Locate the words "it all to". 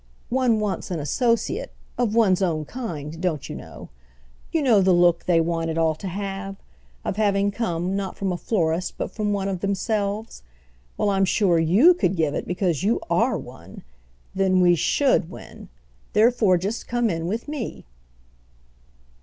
5.69-6.07